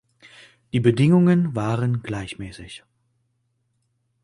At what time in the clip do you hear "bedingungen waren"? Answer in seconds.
0.79-2.01